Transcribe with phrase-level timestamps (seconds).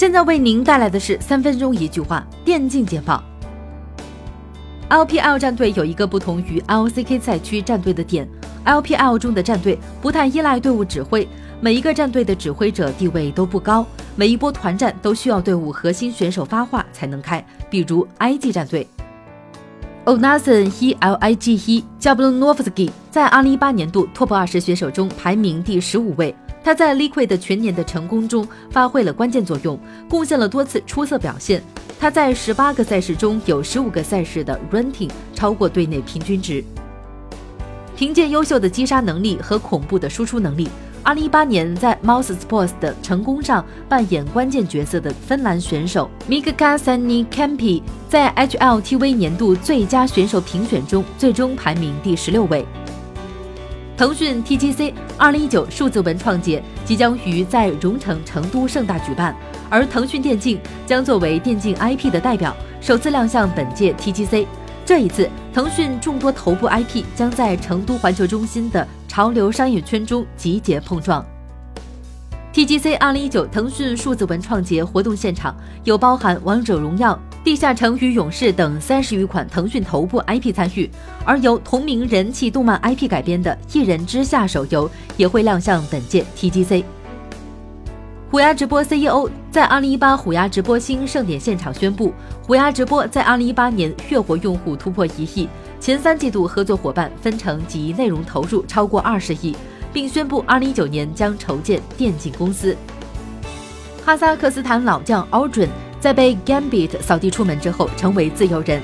[0.00, 3.22] 现在为您带来的是三分钟一句话电竞简报。
[4.88, 8.26] LPL 战队有一个不同于 LCK 赛区战队的点
[8.64, 11.28] ，LPL 中的战队不太依赖队伍指挥，
[11.60, 13.84] 每一个战队的指挥者地位都不高，
[14.16, 18.86] 每一波团战都需要队伍核心选手发话才能开，比如 IG 战队。
[20.04, 26.34] o n a s n he Lig he Jablonovsky 在2018年度 TOP 20选手中排名第十五位。
[26.70, 29.76] 他在 Liquid 全年的成功中发挥了关键作用，
[30.08, 31.60] 贡献了多次出色表现。
[31.98, 36.62] 他在十八个赛事中有十五个赛事的 Ranking 超过队内平均值。
[37.96, 40.68] 凭借优秀的击杀能力和恐怖的输出能力，
[41.02, 52.64] 二零一八年在 Mouse Sports 的成功上扮演关键角色的芬兰选手 Mika Sani Campi 在 HLTV 年度最佳选手评选中最终排名第十六位。
[54.00, 59.36] 腾讯 TGC 二零一九数字文创节即将于在蓉城成都盛大举办，
[59.68, 64.46] 而腾讯电竞将作为电竞 IP 的代表，首次亮相本届 TGC。
[64.86, 71.22] 这一次，腾讯众多头部 IP 将在成都环球中心的潮流商业圈中集结碰撞。
[72.52, 77.14] TGC 二零一九腾讯数字文创节活动现场有包含《王者荣耀》。
[77.44, 80.90] 地下城与勇士等三十余款腾讯头部 IP 参与，
[81.24, 86.82] 而由同名人气动漫 IP 改编的《一人之下》手游也会亮相本届 TGC。
[88.32, 95.48] 虎牙直播 CEO 在二零一八虎牙直播星盛典现场宣布，虎牙直播在二零一八年月活用户突破一亿，
[95.78, 99.56] 前三季度合作伙伴分成及内容投入超过二十亿，
[99.92, 102.76] 并宣布二零一九年将筹建电竞公司。
[104.04, 105.68] 哈萨克斯坦老将 Aldrin。
[106.00, 108.80] 在被 Gambit 扫地出门之后，成为自由人。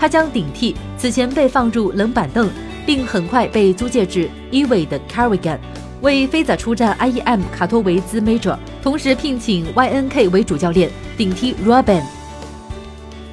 [0.00, 2.50] 他将顶替此前被放入冷板凳，
[2.84, 5.58] 并很快被租借至 EVE 的 Carrigan，
[6.00, 12.02] 为飞仔出战 IEM 卡托维兹 Major，同时聘请 YNK 为主教练，顶替 Robin。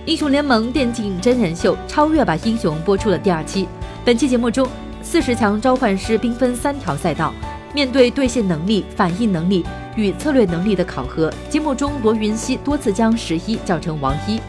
[0.05, 3.67] 英雄联盟电竞真人秀《超越吧英雄》播出了第二期。
[4.05, 4.69] 本期节目中，
[5.03, 7.33] 四十强召唤师兵分三条赛道，
[7.73, 9.63] 面对兑现能力、反应能力。
[9.95, 14.41] 与策略能力的考核，节目中罗云熙多次将十一叫成王一。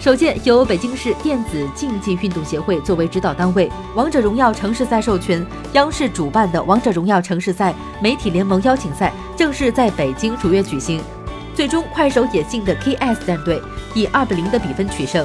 [0.00, 11.00] 首届由北京市电子竞技运动协会作为指导单位，王者荣耀城市赛授权，央视主办的王者荣耀城市赛媒体联盟邀请赛正式在北京如约举行。
[11.54, 13.62] 最终，快手野性的 KS 战队
[13.94, 15.24] 以二比零的比分取胜。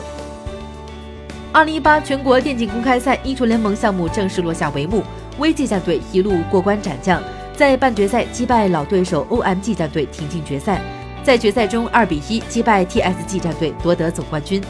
[1.53, 5.03] 二零一八全国电竞公开赛英雄联盟项目正式落下帷幕
[5.37, 7.21] ，VG 战队一路过关斩将。
[7.53, 10.81] 在半决赛击败老对手 OMG 战队挺进决赛，
[11.23, 14.63] 在决赛中二比一击败 TSG 战队夺得总冠军。